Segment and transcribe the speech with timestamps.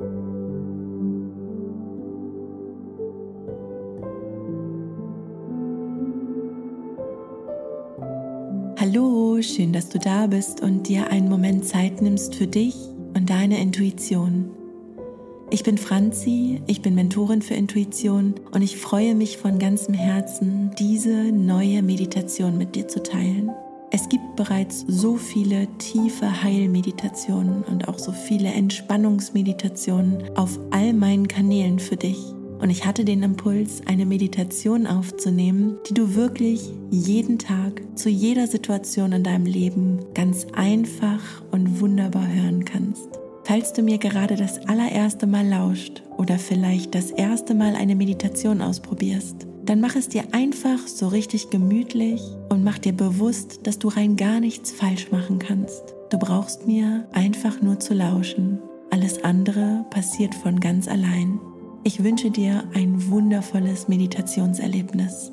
[0.00, 0.06] Hallo,
[9.42, 12.74] schön, dass du da bist und dir einen Moment Zeit nimmst für dich
[13.14, 14.48] und deine Intuition.
[15.50, 20.70] Ich bin Franzi, ich bin Mentorin für Intuition und ich freue mich von ganzem Herzen,
[20.78, 23.50] diese neue Meditation mit dir zu teilen.
[23.92, 31.26] Es gibt bereits so viele tiefe Heilmeditationen und auch so viele Entspannungsmeditationen auf all meinen
[31.26, 32.18] Kanälen für dich.
[32.60, 38.46] Und ich hatte den Impuls, eine Meditation aufzunehmen, die du wirklich jeden Tag zu jeder
[38.46, 41.20] Situation in deinem Leben ganz einfach
[41.50, 43.08] und wunderbar hören kannst.
[43.44, 48.62] Falls du mir gerade das allererste Mal lauscht oder vielleicht das erste Mal eine Meditation
[48.62, 53.86] ausprobierst, dann mach es dir einfach so richtig gemütlich und mach dir bewusst, dass du
[53.86, 55.94] rein gar nichts falsch machen kannst.
[56.10, 58.58] Du brauchst mir einfach nur zu lauschen.
[58.90, 61.38] Alles andere passiert von ganz allein.
[61.84, 65.30] Ich wünsche dir ein wundervolles Meditationserlebnis.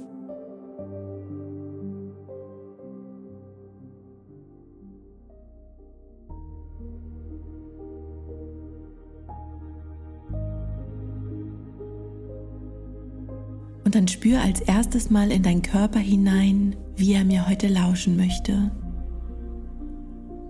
[13.97, 18.69] Dann spür als erstes mal in deinen Körper hinein, wie er mir heute lauschen möchte.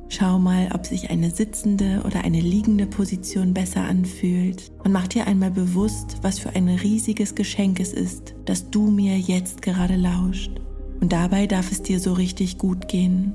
[0.10, 5.28] Schau mal, ob sich eine sitzende oder eine liegende Position besser anfühlt und mach dir
[5.28, 10.52] einmal bewusst, was für ein riesiges Geschenk es ist, dass du mir jetzt gerade lauscht.
[11.00, 13.34] Und dabei darf es dir so richtig gut gehen.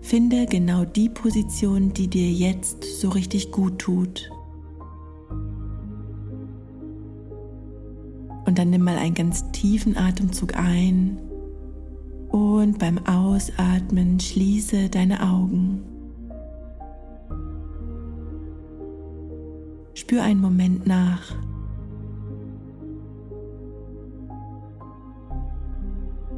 [0.00, 4.30] Finde genau die Position, die dir jetzt so richtig gut tut.
[8.48, 11.18] Und dann nimm mal einen ganz tiefen Atemzug ein
[12.30, 15.82] und beim Ausatmen schließe deine Augen.
[19.92, 21.36] Spür einen Moment nach.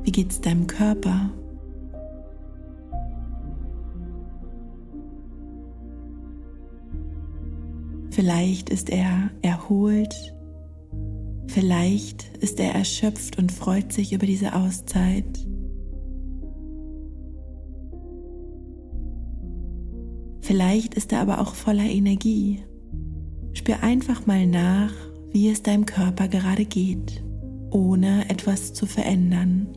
[0.03, 1.31] Wie geht es deinem Körper?
[8.10, 10.34] Vielleicht ist er erholt,
[11.50, 15.47] vielleicht ist er erschöpft und freut sich über diese Auszeit.
[20.41, 22.62] Vielleicht ist er aber auch voller Energie.
[23.53, 24.93] Spür einfach mal nach,
[25.33, 27.22] wie es deinem Körper gerade geht,
[27.71, 29.69] ohne etwas zu verändern.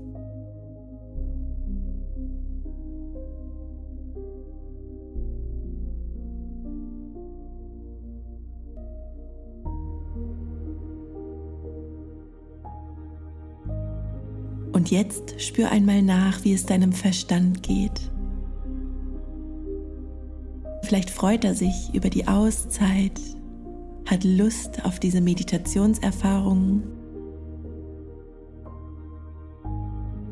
[14.73, 18.11] Und jetzt spür einmal nach, wie es deinem Verstand geht.
[20.81, 23.19] Vielleicht freut er sich über die Auszeit,
[24.05, 26.83] hat Lust auf diese Meditationserfahrungen.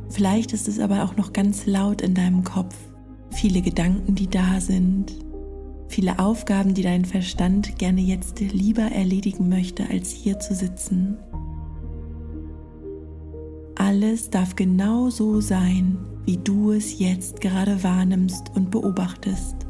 [0.10, 2.76] Vielleicht ist es aber auch noch ganz laut in deinem Kopf,
[3.30, 5.14] viele Gedanken, die da sind,
[5.88, 11.18] viele Aufgaben, die dein Verstand gerne jetzt lieber erledigen möchte, als hier zu sitzen.
[13.92, 19.68] Alles darf genau so sein, wie du es jetzt gerade wahrnimmst und beobachtest.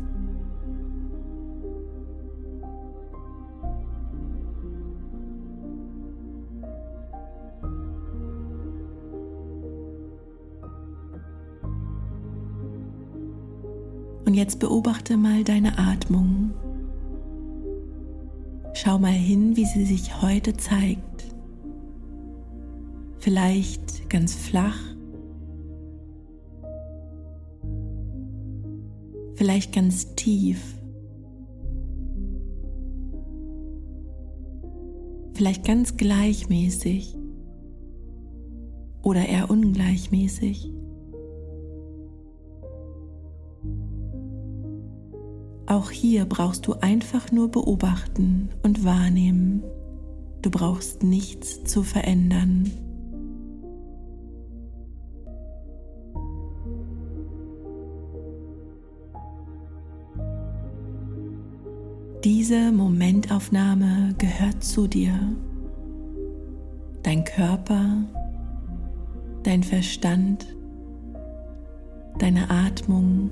[14.25, 16.51] Und jetzt beobachte mal deine Atmung.
[18.75, 21.30] Schau mal hin, wie sie sich heute zeigt.
[23.21, 24.79] Vielleicht ganz flach.
[29.35, 30.59] Vielleicht ganz tief.
[35.35, 37.15] Vielleicht ganz gleichmäßig
[39.03, 40.71] oder eher ungleichmäßig.
[45.67, 49.63] Auch hier brauchst du einfach nur beobachten und wahrnehmen.
[50.41, 52.71] Du brauchst nichts zu verändern.
[62.33, 65.13] Diese Momentaufnahme gehört zu dir.
[67.03, 68.05] Dein Körper,
[69.43, 70.47] dein Verstand,
[72.19, 73.31] deine Atmung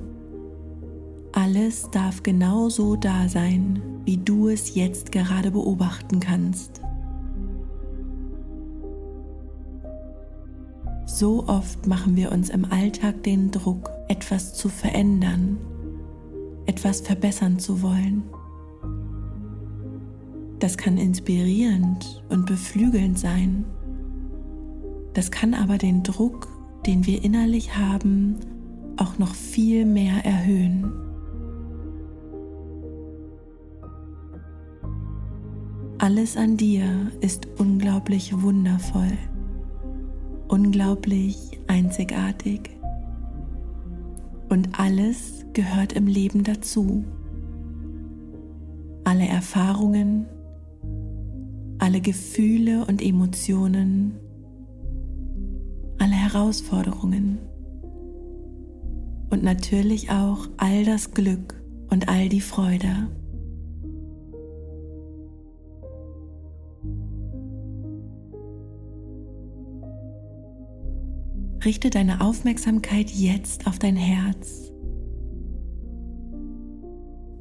[1.32, 6.82] alles darf genau so da sein, wie du es jetzt gerade beobachten kannst.
[11.06, 15.58] So oft machen wir uns im Alltag den Druck, etwas zu verändern,
[16.66, 18.24] etwas verbessern zu wollen.
[20.60, 23.66] Das kann inspirierend und beflügelnd sein.
[25.14, 26.48] Das kann aber den Druck,
[26.86, 28.36] den wir innerlich haben,
[28.98, 30.92] auch noch viel mehr erhöhen.
[35.98, 39.18] Alles an dir ist unglaublich wundervoll,
[40.48, 42.70] unglaublich einzigartig.
[44.50, 47.04] Und alles gehört im Leben dazu.
[49.04, 50.26] Alle Erfahrungen,
[51.90, 54.20] alle Gefühle und Emotionen,
[55.98, 57.40] alle Herausforderungen
[59.32, 61.60] und natürlich auch all das Glück
[61.90, 63.08] und all die Freude.
[71.66, 74.72] Richte deine Aufmerksamkeit jetzt auf dein Herz.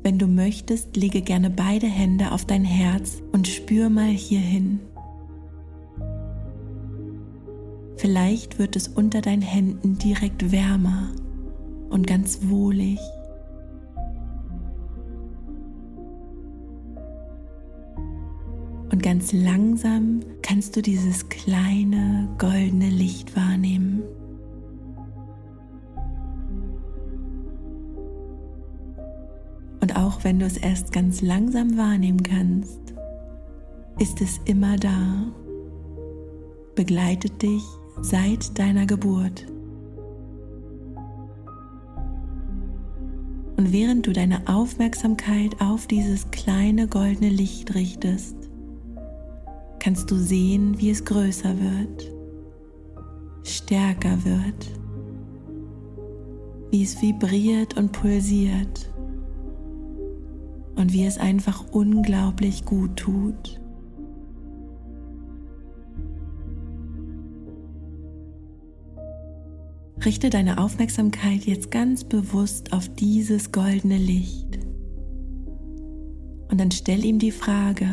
[0.08, 4.80] Wenn du möchtest, lege gerne beide Hände auf dein Herz und spür mal hierhin.
[7.98, 11.10] Vielleicht wird es unter deinen Händen direkt wärmer
[11.90, 12.98] und ganz wohlig.
[18.90, 24.04] Und ganz langsam kannst du dieses kleine goldene Licht wahrnehmen.
[30.18, 32.80] Auch wenn du es erst ganz langsam wahrnehmen kannst,
[33.98, 35.26] ist es immer da,
[36.74, 37.62] begleitet dich
[38.00, 39.46] seit deiner Geburt.
[43.56, 48.36] Und während du deine Aufmerksamkeit auf dieses kleine goldene Licht richtest,
[49.78, 52.12] kannst du sehen, wie es größer wird,
[53.44, 54.66] stärker wird,
[56.70, 58.90] wie es vibriert und pulsiert
[60.78, 63.60] und wie es einfach unglaublich gut tut.
[70.04, 74.60] Richte deine Aufmerksamkeit jetzt ganz bewusst auf dieses goldene Licht
[76.50, 77.88] und dann stell ihm die Frage,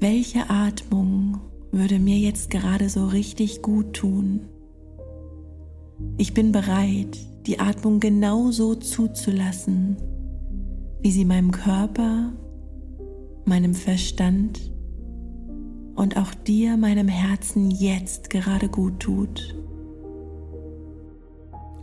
[0.00, 1.38] welche Atmung
[1.70, 4.40] würde mir jetzt gerade so richtig gut tun?
[6.16, 9.98] Ich bin bereit, die Atmung genauso zuzulassen,
[11.02, 12.32] wie sie meinem Körper,
[13.44, 14.70] meinem Verstand
[15.94, 19.56] und auch dir, meinem Herzen jetzt gerade gut tut.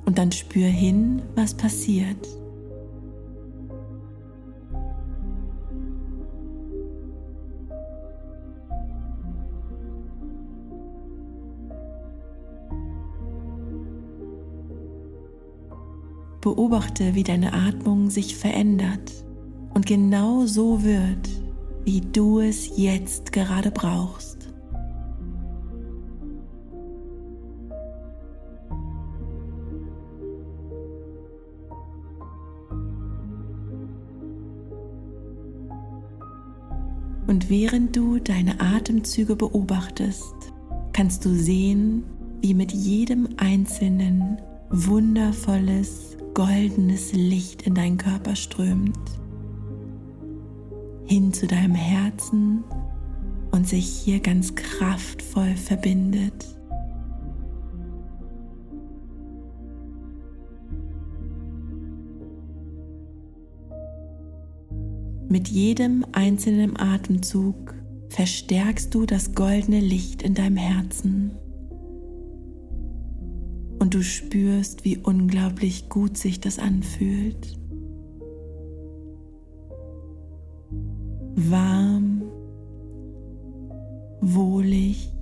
[0.05, 2.27] Und dann spür hin, was passiert.
[16.47, 19.11] Beobachte, wie deine Atmung sich verändert
[19.73, 21.27] und genau so wird,
[21.83, 24.47] wie du es jetzt gerade brauchst.
[37.27, 40.53] Und während du deine Atemzüge beobachtest,
[40.93, 42.05] kannst du sehen,
[42.39, 44.37] wie mit jedem einzelnen
[44.69, 48.99] wundervolles goldenes Licht in deinen Körper strömt,
[51.05, 52.63] hin zu deinem Herzen
[53.51, 56.45] und sich hier ganz kraftvoll verbindet.
[65.29, 67.73] Mit jedem einzelnen Atemzug
[68.09, 71.31] verstärkst du das goldene Licht in deinem Herzen
[73.87, 77.57] und du spürst, wie unglaublich gut sich das anfühlt.
[81.35, 82.23] Warm,
[84.19, 85.13] wohlig,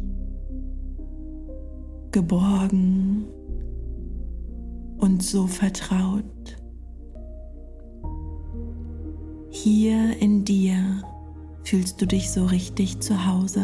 [2.12, 3.28] geborgen
[4.98, 6.58] und so vertraut.
[9.52, 11.04] Hier in dir
[11.62, 13.64] fühlst du dich so richtig zu Hause.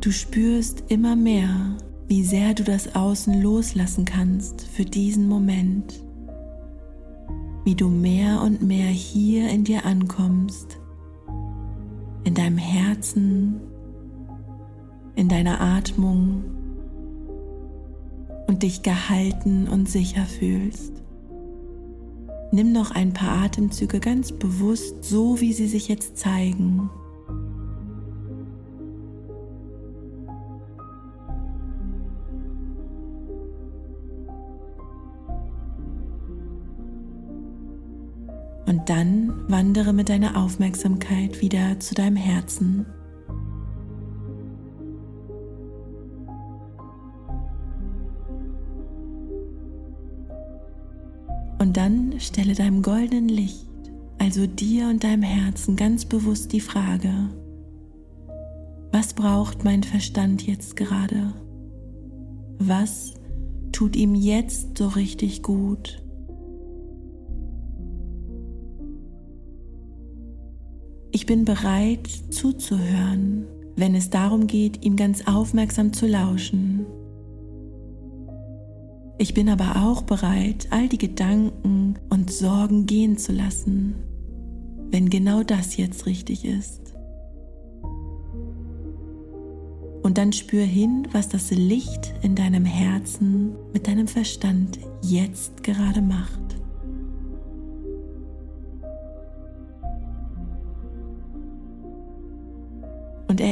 [0.00, 1.76] Du spürst immer mehr,
[2.08, 6.02] wie sehr du das Außen loslassen kannst für diesen Moment,
[7.66, 10.78] wie du mehr und mehr hier in dir ankommst,
[12.24, 13.60] in deinem Herzen,
[15.16, 16.44] in deiner Atmung
[18.46, 20.94] und dich gehalten und sicher fühlst.
[22.52, 26.88] Nimm noch ein paar Atemzüge ganz bewusst, so wie sie sich jetzt zeigen.
[38.70, 42.86] Und dann wandere mit deiner Aufmerksamkeit wieder zu deinem Herzen.
[51.58, 53.66] Und dann stelle deinem goldenen Licht,
[54.18, 57.12] also dir und deinem Herzen, ganz bewusst die Frage,
[58.92, 61.34] was braucht mein Verstand jetzt gerade?
[62.60, 63.14] Was
[63.72, 66.04] tut ihm jetzt so richtig gut?
[71.12, 76.86] Ich bin bereit zuzuhören, wenn es darum geht, ihm ganz aufmerksam zu lauschen.
[79.18, 83.96] Ich bin aber auch bereit, all die Gedanken und Sorgen gehen zu lassen,
[84.90, 86.94] wenn genau das jetzt richtig ist.
[90.02, 96.00] Und dann spür hin, was das Licht in deinem Herzen mit deinem Verstand jetzt gerade
[96.00, 96.59] macht.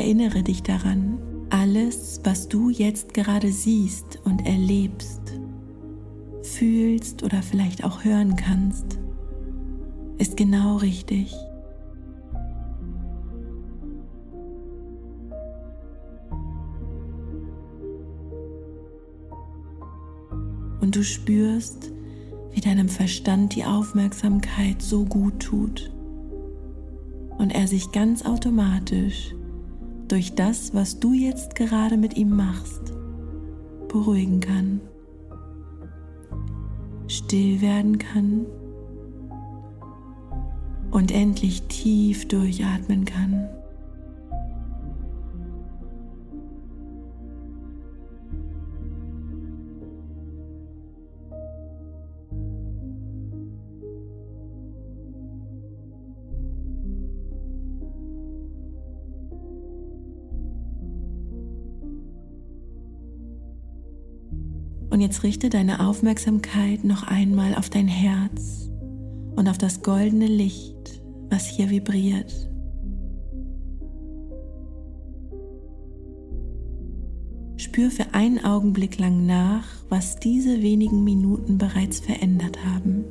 [0.09, 1.19] Erinnere dich daran,
[1.51, 5.21] alles, was du jetzt gerade siehst und erlebst,
[6.43, 8.99] fühlst oder vielleicht auch hören kannst,
[10.17, 11.35] ist genau richtig.
[20.81, 21.93] Und du spürst,
[22.53, 25.91] wie deinem Verstand die Aufmerksamkeit so gut tut
[27.37, 29.35] und er sich ganz automatisch
[30.09, 32.93] durch das, was du jetzt gerade mit ihm machst,
[33.89, 34.81] beruhigen kann,
[37.07, 38.47] still werden kann
[40.91, 43.49] und endlich tief durchatmen kann.
[64.99, 68.69] Und jetzt richte deine Aufmerksamkeit noch einmal auf dein Herz
[69.37, 71.01] und auf das goldene Licht,
[71.31, 72.51] was hier vibriert.
[77.59, 83.05] Spür für einen Augenblick lang nach, was diese wenigen Minuten bereits verändert haben.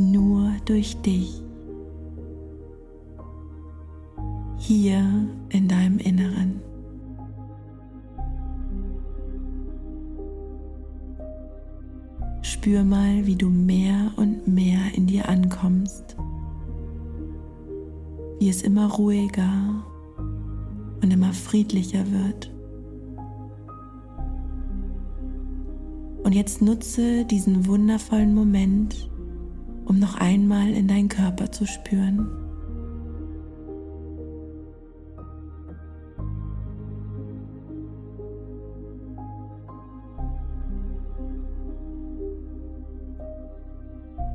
[0.00, 1.42] Nur durch dich.
[4.56, 5.04] Hier
[5.50, 6.60] in deinem Inneren.
[12.42, 16.16] Spür mal, wie du mehr und mehr in dir ankommst,
[18.38, 19.84] wie es immer ruhiger
[21.02, 22.50] und immer friedlicher wird.
[26.22, 29.09] Und jetzt nutze diesen wundervollen Moment,
[29.90, 32.24] um noch einmal in deinen Körper zu spüren.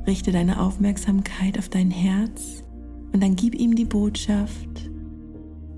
[0.06, 2.62] Richte deine Aufmerksamkeit auf dein Herz
[3.14, 4.90] und dann gib ihm die Botschaft,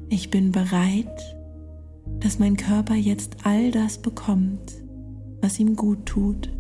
[0.08, 1.37] ich bin bereit,
[2.18, 4.82] dass mein Körper jetzt all das bekommt,
[5.40, 6.50] was ihm gut tut.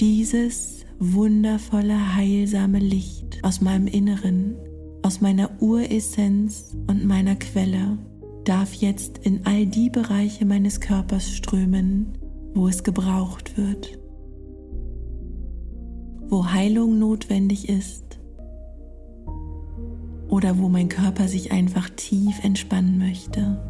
[0.00, 4.56] Dieses wundervolle, heilsame Licht aus meinem Inneren,
[5.02, 7.98] aus meiner Uressenz und meiner Quelle
[8.44, 12.18] darf jetzt in all die Bereiche meines Körpers strömen,
[12.54, 13.98] wo es gebraucht wird,
[16.28, 18.18] wo Heilung notwendig ist
[20.28, 23.60] oder wo mein Körper sich einfach tief entspannen möchte.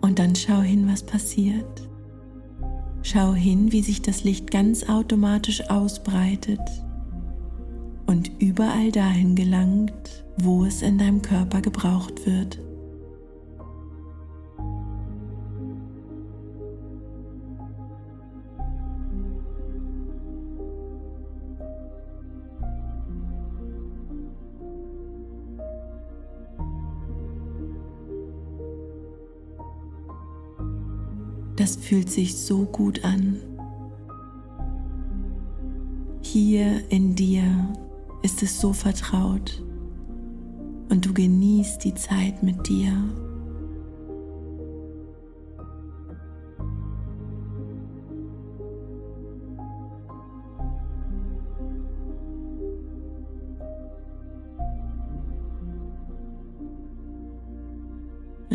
[0.00, 1.85] Und dann schau hin, was passiert.
[3.08, 6.58] Schau hin, wie sich das Licht ganz automatisch ausbreitet
[8.06, 12.58] und überall dahin gelangt, wo es in deinem Körper gebraucht wird.
[31.86, 33.40] Fühlt sich so gut an.
[36.20, 37.44] Hier in dir
[38.22, 39.62] ist es so vertraut
[40.88, 42.92] und du genießt die Zeit mit dir.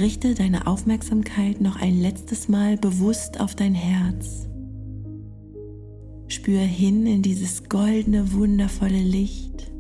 [0.02, 4.48] Richte deine Aufmerksamkeit noch ein letztes Mal bewusst auf dein Herz.
[6.28, 9.72] Spür hin in dieses goldene, wundervolle Licht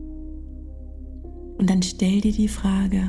[1.58, 3.04] und dann stell dir die Frage,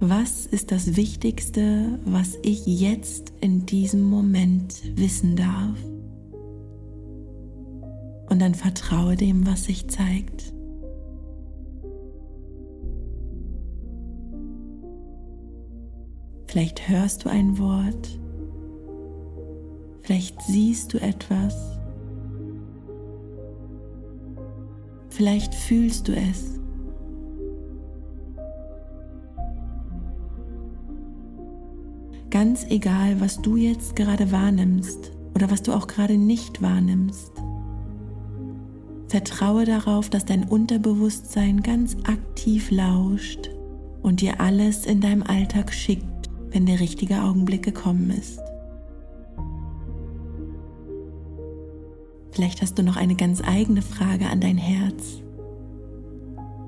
[0.00, 5.76] was ist das Wichtigste, was ich jetzt in diesem Moment wissen darf?
[8.28, 10.54] Und dann vertraue dem, was sich zeigt.
[16.50, 18.18] Vielleicht hörst du ein Wort,
[20.02, 21.78] vielleicht siehst du etwas,
[25.10, 26.58] vielleicht fühlst du es.
[32.30, 37.30] Ganz egal, was du jetzt gerade wahrnimmst oder was du auch gerade nicht wahrnimmst.
[39.06, 43.50] Vertraue darauf, dass dein Unterbewusstsein ganz aktiv lauscht
[44.02, 46.09] und dir alles in deinem Alltag schickt,
[46.50, 48.40] wenn der richtige Augenblick gekommen ist.
[52.32, 55.20] Vielleicht hast du noch eine ganz eigene Frage an dein Herz.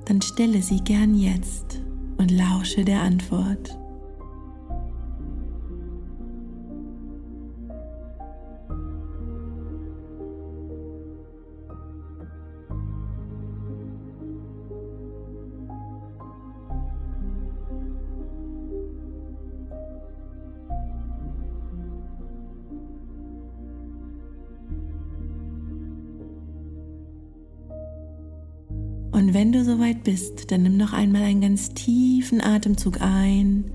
[0.05, 1.81] Dann stelle sie gern jetzt
[2.19, 3.79] und lausche der Antwort.
[29.13, 33.71] Und wenn du soweit bist, dann nimm noch einmal einen ganz tiefen Atemzug ein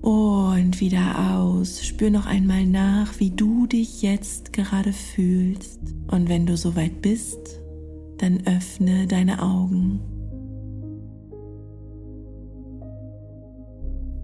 [0.00, 1.84] und wieder aus.
[1.84, 5.78] Spür noch einmal nach, wie du dich jetzt gerade fühlst.
[6.08, 7.60] Und wenn du soweit bist,
[8.16, 10.00] dann öffne deine Augen.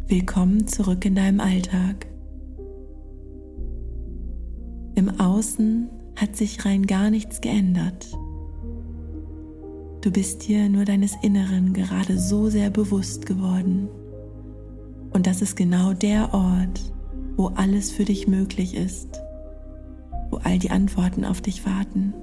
[0.06, 2.06] Willkommen zurück in deinem Alltag.
[4.94, 8.08] Im Außen hat sich rein gar nichts geändert.
[10.00, 13.88] Du bist dir nur deines Inneren gerade so sehr bewusst geworden.
[15.12, 16.80] Und das ist genau der Ort,
[17.36, 19.20] wo alles für dich möglich ist,
[20.30, 22.14] wo all die Antworten auf dich warten.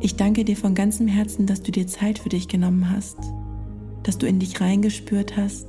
[0.00, 3.18] Ich danke dir von ganzem Herzen, dass du dir Zeit für dich genommen hast,
[4.02, 5.66] dass du in dich reingespürt hast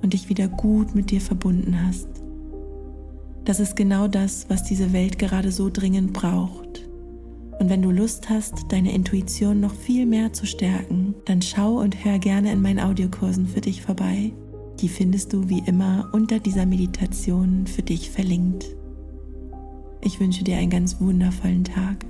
[0.00, 2.08] und dich wieder gut mit dir verbunden hast.
[3.44, 6.69] Das ist genau das, was diese Welt gerade so dringend braucht.
[7.60, 12.06] Und wenn du Lust hast, deine Intuition noch viel mehr zu stärken, dann schau und
[12.06, 14.32] hör gerne in meinen Audiokursen für dich vorbei.
[14.80, 18.64] Die findest du wie immer unter dieser Meditation für dich verlinkt.
[20.00, 22.06] Ich wünsche dir einen ganz wundervollen Tag.